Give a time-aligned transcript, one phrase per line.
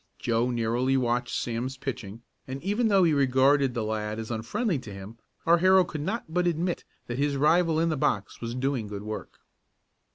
[0.17, 4.91] Joe narrowly watched Sam's pitching and even though he regarded the lad as unfriendly to
[4.91, 8.87] him, our hero could not but admit that his rival in the box was doing
[8.87, 9.37] good work.